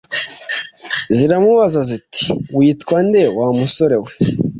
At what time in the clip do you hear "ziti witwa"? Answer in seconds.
1.89-2.97